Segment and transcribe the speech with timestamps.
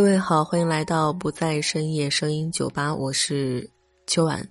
[0.00, 3.70] 各位好，欢迎来到不在深夜声音酒吧，我是
[4.06, 4.42] 秋晚。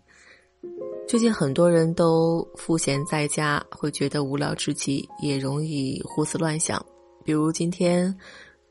[1.08, 6.80] 最近很多人都赋闲在家，会觉得无聊至极，也容易胡思乱想。
[7.26, 8.16] 比如今天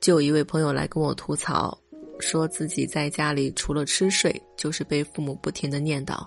[0.01, 1.77] 就有一位朋友来跟我吐槽，
[2.21, 6.25] 说自己在家里除了吃睡，就是被父母不停的念叨，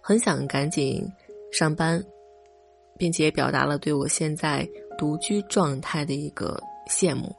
[0.00, 1.08] 很想赶紧
[1.52, 2.04] 上班，
[2.98, 7.32] 并且表达了对我现在独居状态的一个羡慕。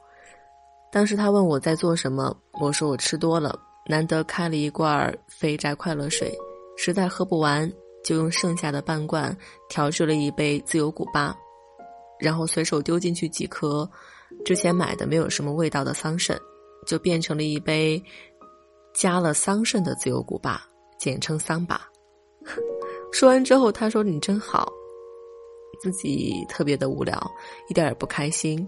[0.92, 6.32] 当时他问我在做什么，我说我吃多了，难得开了一罐肥宅快乐水，
[6.76, 7.70] 实在喝不完，
[8.04, 9.36] 就用剩下的半罐
[9.68, 11.36] 调制了一杯自由古巴，
[12.18, 13.88] 然后随手丢进去几颗
[14.44, 16.38] 之前买的没有什么味道的桑葚，
[16.86, 18.02] 就变成了一杯
[18.94, 20.62] 加了桑葚的自由古巴，
[20.98, 21.86] 简称桑巴。
[23.12, 24.72] 说完之后，他说你真好，
[25.80, 27.20] 自己特别的无聊，
[27.68, 28.66] 一点也不开心。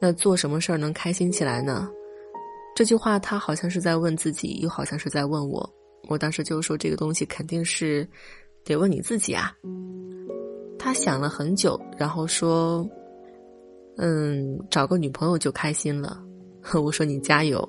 [0.00, 1.90] 那做什么事儿能开心起来呢？
[2.76, 5.68] 这句话他好像是在问自己，又好像是在问我。
[6.08, 8.08] 我当时就说这个东西肯定是
[8.64, 9.52] 得问你自己啊。
[10.78, 12.88] 他想了很久，然后说
[13.98, 16.22] ：“嗯，找个女朋友就开心了。
[16.80, 17.68] ”我说你加油。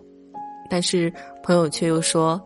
[0.69, 1.11] 但是
[1.43, 2.39] 朋友却又说：“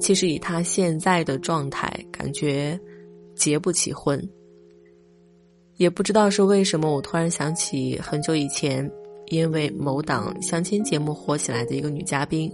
[0.00, 2.76] 其实以他现在的状态，感觉
[3.36, 4.20] 结不起婚。”
[5.76, 8.88] 也不知道是为什么，我突然想起很久以前，
[9.26, 12.52] 因为某档相亲节目火起来的一个女嘉宾，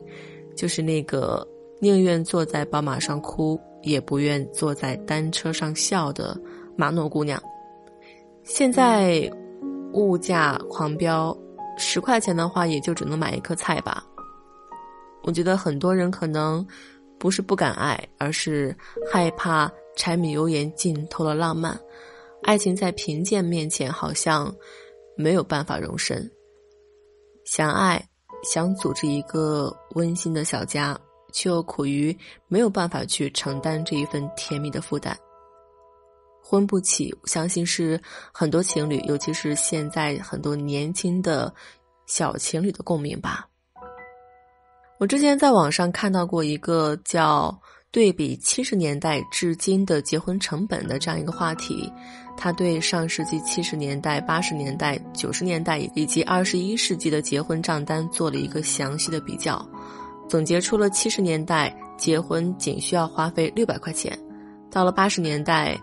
[0.56, 1.46] 就是那个
[1.80, 6.40] 宁愿坐在宝马上哭，也不愿坐在单车上笑的
[6.76, 7.42] 马诺姑娘。
[8.44, 9.30] 现在
[9.92, 11.36] 物价狂飙，
[11.76, 14.04] 十块钱的话也就只能买一颗菜吧。
[15.24, 16.66] 我觉得很多人可能
[17.18, 18.74] 不是不敢爱，而是
[19.12, 21.78] 害怕柴米油盐浸透了浪漫。
[22.48, 24.50] 爱情在贫贱面前好像
[25.18, 26.26] 没有办法容身。
[27.44, 28.02] 想爱，
[28.42, 30.98] 想组织一个温馨的小家，
[31.30, 32.16] 却又苦于
[32.46, 35.14] 没有办法去承担这一份甜蜜的负担。
[36.42, 38.00] 婚不起，相信是
[38.32, 41.54] 很多情侣，尤其是现在很多年轻的
[42.06, 43.46] 小情侣的共鸣吧。
[44.98, 47.60] 我之前在网上看到过一个叫。
[47.90, 51.90] 对比七十年代至今的结婚成本的这样一个话题，
[52.36, 59.66] 他对上世纪七十年代、八十年代、九十年代以及二十一世纪的结婚账单做了一个详细的比较，
[60.28, 64.16] 总结出了七十年代结婚仅需要花费六百块钱，
[64.70, 65.74] 到了八十年代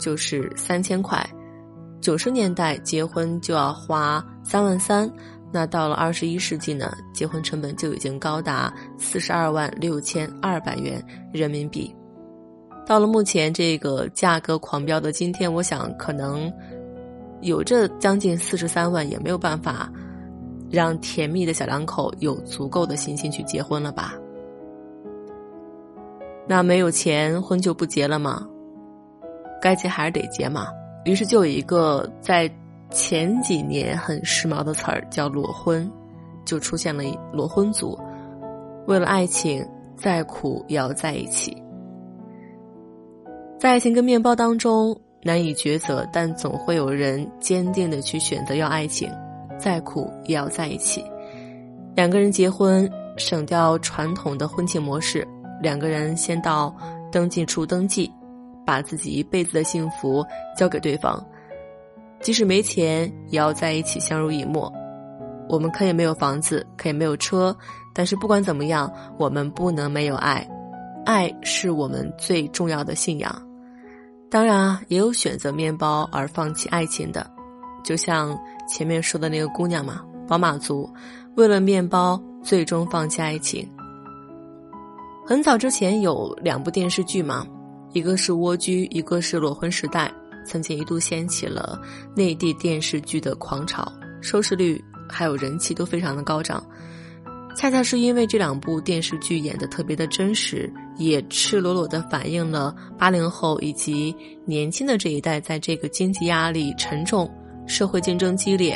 [0.00, 1.24] 就是三千块，
[2.00, 5.08] 九十年代结婚就要花三万三。
[5.54, 11.94] 那到了二十一世纪呢，结婚成本就已经高达四十二万六千二百元人民币。
[12.86, 16.50] 到了目前这个价格狂飙的今天，我想可能
[17.42, 19.92] 有这将近四十三万，也没有办法
[20.70, 24.14] 让甜蜜的小两口有足够的信心去结婚了吧？
[26.48, 28.48] 那没有钱，婚就不结了吗？
[29.60, 30.68] 该结还是得结嘛。
[31.04, 32.50] 于是就有一个在。
[32.92, 35.90] 前几年很时髦的词儿叫裸婚，
[36.44, 37.98] 就出现了裸婚族，
[38.86, 39.66] 为了爱情
[39.96, 41.56] 再苦也要在一起。
[43.58, 49.10] 在爱情跟面包当中难以抉择，但总会有人坚定的去选择要爱情，
[49.58, 51.04] 再苦也要在一起。
[51.94, 55.26] 两个人结婚，省掉传统的婚庆模式，
[55.60, 56.74] 两个人先到
[57.10, 58.12] 登记处登记，
[58.66, 60.24] 把自己一辈子的幸福
[60.56, 61.24] 交给对方。
[62.22, 64.72] 即使没钱，也要在一起相濡以沫。
[65.48, 67.54] 我们可以没有房子，可以没有车，
[67.92, 70.48] 但是不管怎么样，我们不能没有爱。
[71.04, 73.34] 爱是我们最重要的信仰。
[74.30, 77.28] 当然啊，也有选择面包而放弃爱情的，
[77.82, 78.38] 就像
[78.68, 80.88] 前面说的那个姑娘嘛，宝马族，
[81.34, 83.68] 为了面包最终放弃爱情。
[85.26, 87.44] 很早之前有两部电视剧嘛，
[87.92, 90.06] 一个是《蜗居》，一个是《裸婚时代》。
[90.44, 91.80] 曾经一度掀起了
[92.14, 93.90] 内地电视剧的狂潮，
[94.20, 96.64] 收视率还有人气都非常的高涨。
[97.54, 104.16] 恰恰是因为这两部电视剧演的特别的真实，也赤裸裸的反映了八零后以及
[104.46, 107.30] 年轻的这一代在这个经济压力沉重、
[107.66, 108.74] 社会竞争激烈，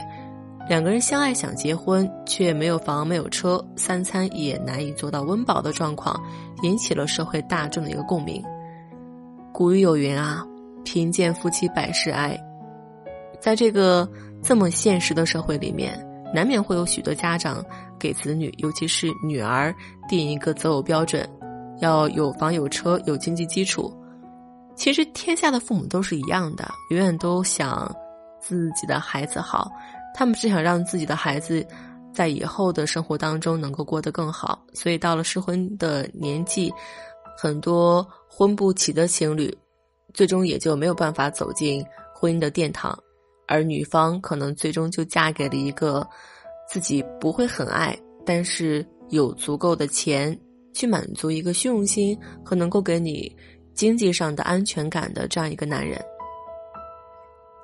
[0.69, 6.23] 两个人相爱想结婚却没有房没有车，三餐也难以做到温饱的状况，
[6.63, 8.43] 引起了社会大众的一个共鸣。
[9.55, 10.47] 古语有云啊，
[10.87, 12.41] 贫贱夫妻百事哀。
[13.41, 14.09] 在这个
[14.41, 15.99] 这么现实的社会里面，
[16.33, 17.63] 难免会有许多家长
[17.99, 19.75] 给子女，尤其是女儿
[20.09, 21.29] 定一个择偶标准，
[21.81, 23.93] 要有房有车有经济基础。
[24.77, 27.93] 其实天下的父母都是一样的，永远都想
[28.41, 29.69] 自己的孩子好，
[30.15, 31.67] 他们只想让自己的孩子
[32.15, 34.63] 在以后的生活当中能够过得更好。
[34.73, 36.73] 所以到了适婚的年纪，
[37.37, 39.53] 很多婚不起的情侣，
[40.17, 41.85] 最终也就没有办法走进
[42.15, 42.99] 婚姻的殿堂。
[43.47, 46.05] 而女方可能最终就嫁给了一个
[46.69, 50.37] 自己不会很爱，但是有足够的钱
[50.73, 53.31] 去满足一个虚荣心和能够给你
[53.73, 56.03] 经济上的安全感的这样一个男人。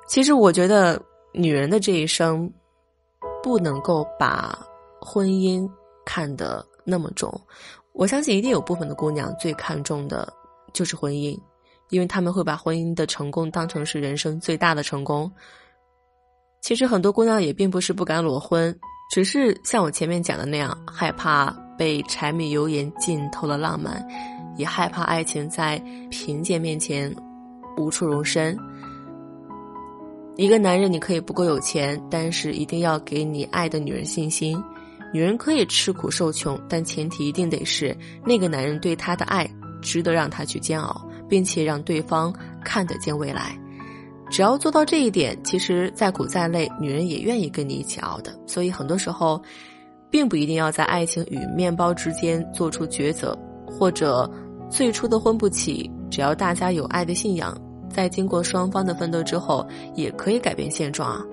[0.06, 1.02] 其实，我觉得
[1.32, 2.48] 女人的这一生
[3.42, 4.56] 不能够把
[5.00, 5.68] 婚姻
[6.04, 7.32] 看得那么重。
[7.92, 10.32] 我相信，一定有部分的姑娘最看重的
[10.72, 11.36] 就是婚姻，
[11.92, 15.30] 因为他们会把婚姻的成功当成是人生最大的成功。
[16.62, 18.74] 其实很多姑娘也并不是不敢裸婚，
[19.12, 24.02] 只是像我前面讲的那样，害怕被柴米油盐浸透了浪漫，
[24.56, 25.78] 也害怕爱情在
[26.10, 27.14] 贫贱面前
[27.76, 28.56] 无处容身。
[30.36, 34.58] 一个男人你可以不够有钱，但是一定要给你爱的女人信心。
[35.12, 37.94] 女人可以吃苦受穷，但前提一定得是
[38.24, 39.46] 那个男人对她的爱
[39.82, 42.30] 值得让她去煎熬，并且让对方
[42.62, 43.58] 看得见未来。
[44.30, 48.38] 只要做到这一点，其实再苦再累，女人也愿意跟你一起熬的。
[48.46, 49.40] 所以很多时候，
[50.10, 53.34] 并不一定要在爱情与面包之间做出抉择，
[53.66, 54.30] 或者
[54.68, 57.56] 最初的婚不起，只要大家有爱的信仰，
[57.88, 61.24] 在经过双方的奋斗之后，也可以改变现状啊！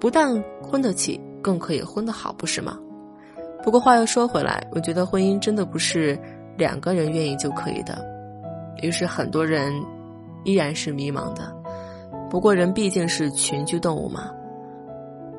[0.00, 2.78] 不但婚得起，更可以婚得好，不是吗？
[3.62, 6.18] 不过话又说回来，我觉得婚姻真的不是
[6.56, 8.02] 两个人愿意就可以的，
[8.84, 9.72] 于是很多人
[10.44, 11.54] 依然是迷茫的。
[12.28, 14.30] 不过，人毕竟是群居动物嘛，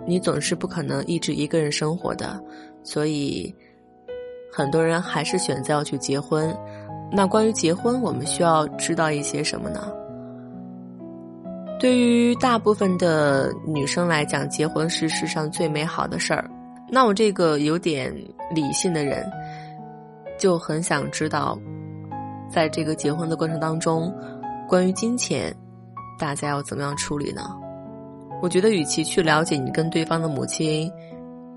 [0.06, 2.42] 你总是不可能一直一个人生活的，
[2.84, 3.54] 所以
[4.52, 6.56] 很多人还是选择要去结婚。
[7.12, 9.92] 那关于结婚，我们需要知道一些什么呢？
[11.80, 16.50] 对于大部分的女生来讲，结婚是世上最美好的事儿。
[16.90, 18.14] 那我这个有点
[18.52, 19.30] 理性的人，
[20.38, 21.60] 就很想知道，
[22.50, 24.14] 在这个结婚的过程当中，
[24.68, 25.56] 关于金钱。
[26.18, 27.42] 大家要怎么样处理呢？
[28.42, 30.90] 我觉得，与其去了解你跟对方的母亲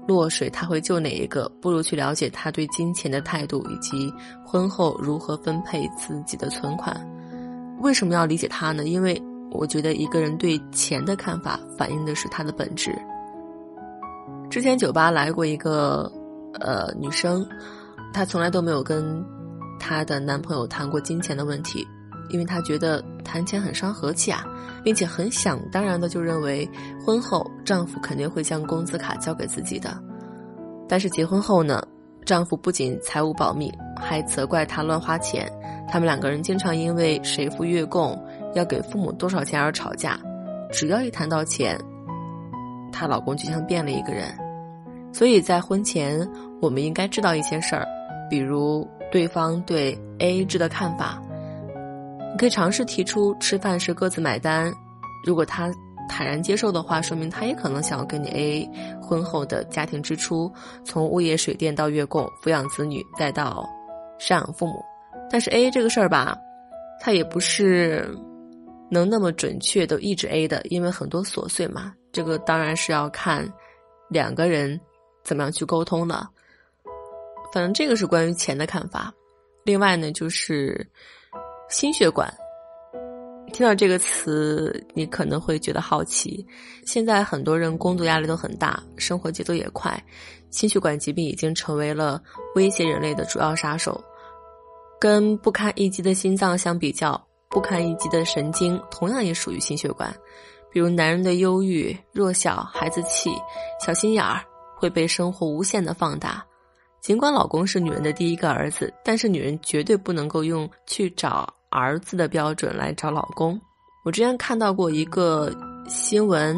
[0.09, 4.13] 落水他会救哪一个，不如去了解他对金钱的态度，以及
[4.45, 7.09] 婚后如何分配自己的存款。
[7.81, 8.83] 为什么要理解他呢？
[8.85, 12.93] 因为我觉得一个人对钱的看法反映的是他的本质。
[14.51, 16.11] 之前酒吧来过一个
[16.59, 17.47] 呃女生，
[18.13, 19.25] 她从来都没有跟
[19.79, 21.87] 她的男朋友谈过金钱的问题。
[22.31, 24.45] 因为她觉得谈钱很伤和气啊，
[24.85, 26.69] 并且很想当然的就认为
[27.03, 29.99] 婚后丈夫肯定会将工资卡交给自己的。
[30.87, 31.83] 但是结婚后呢，
[32.27, 35.51] 丈夫不仅财务保密，还责怪她乱花钱。
[35.91, 38.23] 他们两个人经常因为谁付月供、
[38.55, 40.21] 要给父母多少钱而吵架。
[40.71, 41.81] 只要一谈到钱，
[42.93, 44.37] 她老公就像变了一个人。
[45.15, 46.29] 所以在婚前，
[46.61, 47.87] 我们应该知道一些事儿，
[48.29, 51.23] 比如对方对 AA 制的看法。
[52.33, 54.73] 你可以尝试提出吃饭是各自买单，
[55.25, 55.71] 如果他
[56.09, 60.51] 坦然接受的话，说明他也可能想要跟你 AA 婚后的家庭支出，
[60.85, 63.69] 从物业水电到月供、抚养子女，再到
[64.19, 64.85] 赡养父母。
[65.31, 66.37] 但是 AA 这个事儿吧，
[67.01, 68.09] 它也不是
[68.91, 71.93] 能那么准确的一直 A 的，因为很多琐碎嘛。
[72.11, 73.47] 这个当然是要看
[74.09, 74.81] 两个人
[75.25, 76.29] 怎么样去沟通了。
[77.53, 79.13] 反正这个是关于钱的看法。
[79.65, 80.87] 另外呢，就是。
[81.71, 82.33] 心血管，
[83.53, 86.43] 听到这个词，你可能会觉得好奇。
[86.87, 90.03] 现在很多人工作压力都很大，生活节奏也快，
[90.49, 92.23] 心血管疾病已经成为了
[92.55, 94.03] 威胁人类的主要杀手。
[94.99, 100.11] 跟不堪一击的心脏相比较，不堪一击的神经同样也属于心血管。
[100.73, 103.31] 比如男人的忧郁、弱小、孩子气、
[103.79, 104.43] 小心眼儿，
[104.75, 106.43] 会被生活无限的放大。
[107.01, 111.53] 尽管老公是女人的第一个儿子，但是女人绝对不能够用去找。
[111.71, 113.61] 儿子的标准来找老公。
[114.03, 115.53] 我之前看到过一个
[115.87, 116.57] 新闻，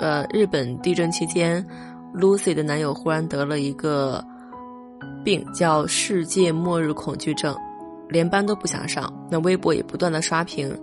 [0.00, 1.66] 呃，日本地震期间
[2.14, 4.22] ，Lucy 的男友忽然得了一个
[5.24, 7.56] 病，叫世界末日恐惧症，
[8.10, 9.10] 连班都不想上。
[9.30, 10.78] 那微博也不断的刷屏，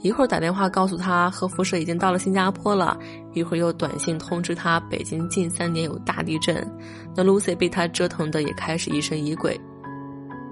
[0.00, 2.96] 一会儿打电话告诉他核辐射已经到了新加坡了，
[3.32, 6.66] 一会儿又短信通知他北京近三年有大地震。
[7.14, 9.58] 那 Lucy 被他折腾的也开始疑神疑鬼，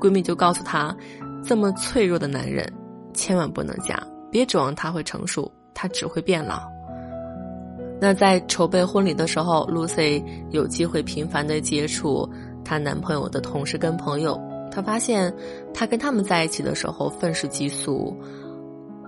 [0.01, 0.97] 闺蜜就告诉她，
[1.45, 2.67] 这么脆弱的男人，
[3.13, 6.63] 千万不能嫁，别指望他会成熟，他只会变老。
[8.01, 12.29] 那在筹备婚礼的时候，Lucy 有机会频繁的接触
[12.65, 14.39] 她男朋友的同事跟朋友。
[14.71, 15.33] 她发现，
[15.73, 18.15] 她跟他们在一起的时候愤世嫉俗，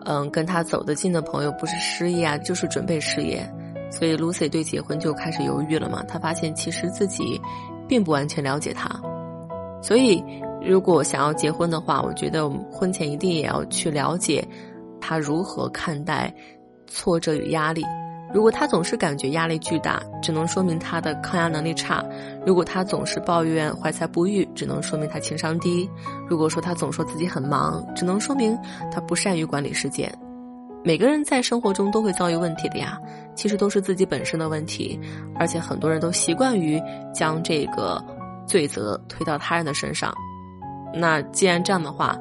[0.06, 3.44] 嗯，跟他走得近的朋友不是失业啊，就是准备失业。
[3.90, 6.02] 所以 Lucy 对结婚就开始犹豫了嘛。
[6.04, 7.40] 她发现其实自己
[7.88, 8.88] 并不完全了解他，
[9.80, 10.22] 所以
[10.60, 14.46] 如果想要结婚的话，我觉得婚前一定也要去了解
[15.00, 16.32] 他如何看待
[16.88, 17.84] 挫折与压力。
[18.34, 22.04] 如果他总是感觉压力巨大，只能说明他的抗压能力差；
[22.44, 25.88] 如果他总是抱怨怀才不遇，只能说明他情商低；
[26.28, 28.58] 如果说他总说自己很忙，只能说明
[28.92, 30.12] 他不善于管理时间。
[30.84, 32.98] 每个人在生活中都会遭遇问题的呀，
[33.34, 35.00] 其实都是自己本身的问题，
[35.36, 36.80] 而且很多人都习惯于
[37.14, 38.04] 将这个
[38.46, 40.14] 罪责推到他人的身上。
[40.94, 42.16] 那既然这样的话，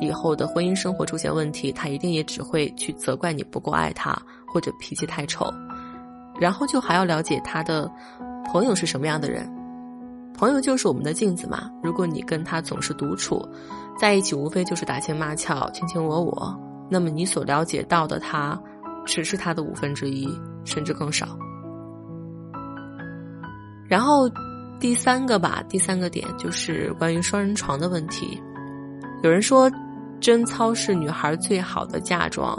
[0.00, 4.16] 以后的婚姻生活出现问题，他一定也只会去责怪你不够爱他。
[4.46, 5.52] 或者脾气太臭，
[6.38, 7.90] 然后就还要了解他的
[8.46, 9.52] 朋友是什么样的人。
[10.32, 11.68] 朋友就是我们的镜子嘛。
[11.82, 13.44] 如果你跟他总是独处，
[13.98, 16.56] 在一起无非就是打情骂俏、卿卿我我，
[16.88, 18.56] 那么你所了解到的他，
[19.04, 20.32] 只是他的五分之一，
[20.64, 21.36] 甚至更少。
[23.88, 24.30] 然后
[24.78, 28.40] 第三个吧，第三个点就是关于双人床的问题。
[29.24, 29.70] 有人说，
[30.20, 32.54] 贞操是女孩最好的嫁妆，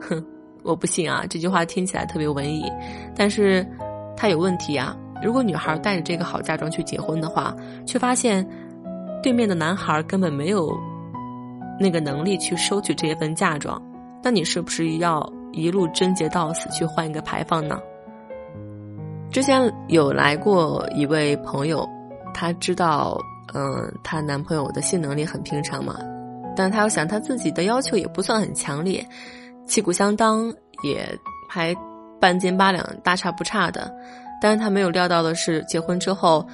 [0.00, 0.24] 哼。
[0.62, 1.24] 我不信啊！
[1.30, 2.64] 这句话听起来特别文艺，
[3.14, 3.64] 但是
[4.16, 4.96] 它有问题啊。
[5.22, 7.54] 如果女孩带着这个好嫁妆去结婚的话，
[7.86, 8.44] 却发现
[9.22, 10.76] 对面的男孩根本没有
[11.78, 13.80] 那个能力去收取这一份嫁妆，
[14.24, 17.78] 那你是不是要一路贞洁到死去换一个牌坊呢？
[19.30, 21.88] 之前有来过一位朋友，
[22.34, 23.16] 他知道，
[23.54, 25.98] 嗯，她男朋友的性能力很平常嘛，
[26.56, 29.06] 但她又想她自己的要求也不算很强烈。
[29.66, 31.06] 旗鼓相当，也
[31.48, 31.74] 还
[32.20, 33.92] 半斤八两，大差不差的。
[34.40, 36.46] 但是她没有料到的是，结婚之后，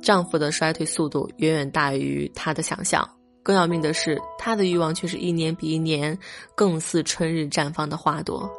[0.00, 3.08] 丈夫的衰退速度远远大于她的想象。
[3.42, 6.18] 更要命的是，她的欲望却是一年比一年
[6.54, 8.50] 更似春日绽放的花朵。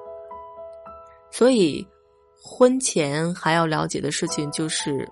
[1.31, 1.85] 所以，
[2.41, 5.07] 婚前还要了解的事情就是，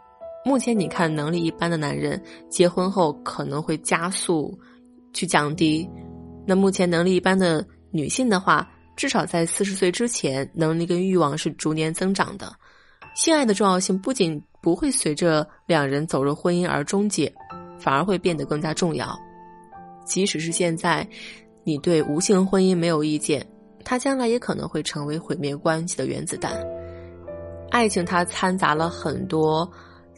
[0.48, 4.58] 目前你看能力一般的男人，结婚后可能会加速
[5.12, 5.86] 去降低。
[6.46, 12.50] 那目前能力一般的女性的话，至少在四十岁之前，能力跟欲望是逐年增长的。
[13.14, 17.30] 性爱的重要性不仅不会随着两人走入婚姻而终结，
[17.78, 19.14] 反而会变得更加重要。
[20.06, 21.06] 即使是现在，
[21.66, 23.46] 你对无性婚姻没有意见，
[23.84, 26.58] 它将来也可能会成为毁灭关系的原子弹。
[27.70, 29.70] 爱情它掺杂了很多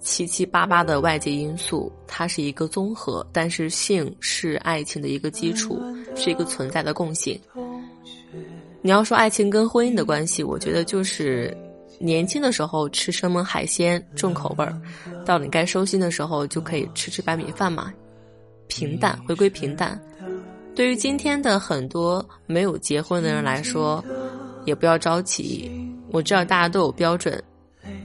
[0.02, 5.82] 七七八八的外界因素，它是一个综合，但是性是爱情的一个基础，
[6.16, 7.40] 是一个存在的共性。
[8.82, 11.56] 你要说爱情跟婚姻的关系，我觉得就是
[12.00, 14.82] 年轻的时候吃生猛海鲜重口味儿，
[15.26, 17.94] 到你该收心的时候就可以吃吃白米饭嘛，
[18.68, 20.00] 平淡回归平淡。
[20.76, 24.02] 对于今天的很多没有结婚的人来说，
[24.64, 25.70] 也不要着急。
[26.12, 27.44] 我知道大家都有标准，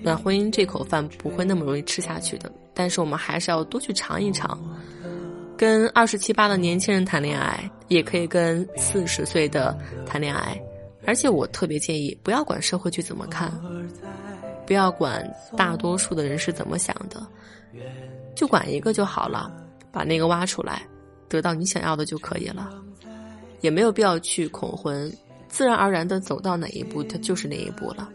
[0.04, 4.60] 那婚姻这口饭不会那么容易吃下去的，但是我们还是要多去尝一尝。
[5.56, 10.60] 跟二十七八的年轻人谈恋爱，也可以跟四十岁的谈恋爱，
[11.06, 13.50] 而且我特别建议不要管社会去怎么看，
[14.66, 15.24] 不要管
[15.56, 17.24] 大多数的人是怎么想的，
[18.34, 19.50] 就管一个就好了，
[19.92, 20.82] 把那个挖出来，
[21.28, 22.70] 得到你想要的就可以了，
[23.60, 25.10] 也没有必要去恐婚，
[25.48, 28.10] 自然而然的走到哪一步，它就是哪一步了。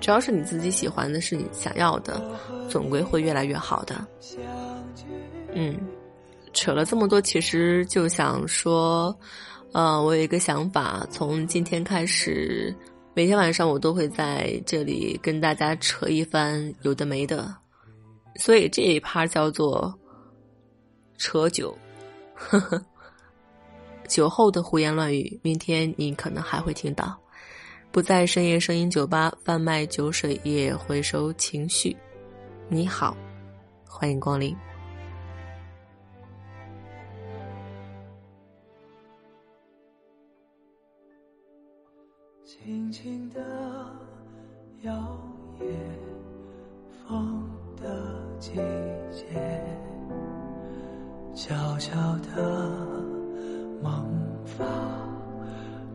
[0.00, 2.22] 只要是你自己喜欢的，是你想要的，
[2.68, 4.06] 总归会越来越好的。
[5.54, 5.78] 嗯。
[6.52, 9.14] 扯了这么多，其实就想说，
[9.72, 12.74] 呃，我有一个想法，从今天开始，
[13.12, 17.54] 每天晚上我都会在这里跟大家扯一番有的没的，
[18.36, 19.94] 所以这一趴叫做
[21.18, 21.76] 扯酒，
[22.34, 22.82] 呵呵，
[24.08, 27.14] 酒后的胡言乱语，明天你可能还会听到。
[27.96, 31.96] 不在深夜声音酒吧贩卖酒水，也回收情绪。
[32.68, 33.16] 你好，
[33.88, 34.54] 欢迎光临。
[42.44, 43.40] 轻轻的
[44.82, 44.92] 摇
[45.58, 45.64] 曳，
[47.08, 47.50] 风
[47.80, 48.56] 的季
[49.10, 49.24] 节，
[51.34, 52.70] 悄悄的
[53.82, 54.06] 萌
[54.44, 54.66] 发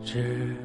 [0.03, 0.55] 稚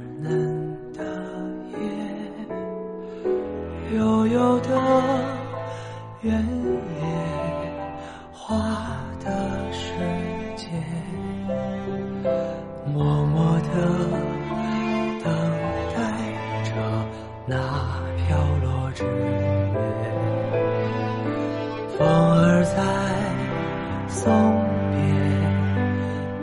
[21.98, 22.76] 风儿在
[24.06, 24.30] 送
[24.92, 24.98] 别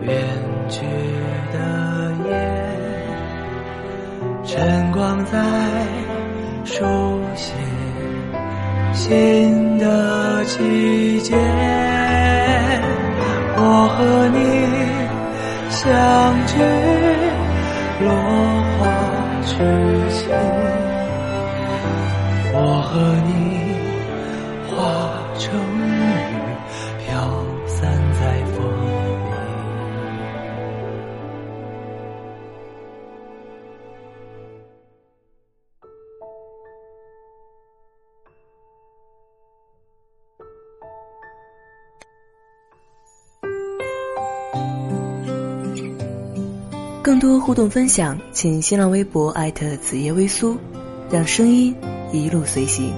[0.07, 0.17] 远
[0.67, 0.81] 去
[1.53, 1.57] 的
[2.27, 2.31] 夜，
[4.43, 5.37] 晨光在
[6.65, 7.53] 书写
[8.93, 11.35] 新的季节。
[13.55, 13.61] 我
[13.95, 14.37] 和你
[15.69, 15.79] 相
[16.47, 16.51] 聚
[18.03, 18.07] 落
[18.79, 18.81] 花
[19.45, 19.53] 之
[20.09, 20.21] 前。
[22.55, 22.91] 我和
[23.27, 23.32] 你
[25.37, 25.81] 成雨，
[27.05, 28.93] 飘散在风里。
[47.01, 50.57] 更多互动分享，请新浪微博艾特子夜微苏，
[51.11, 51.75] 让声音。
[52.13, 52.93] 一路随行。